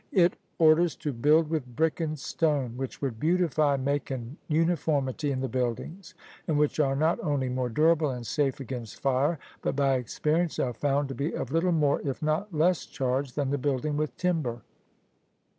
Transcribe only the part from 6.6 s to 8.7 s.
are not only more durable and safe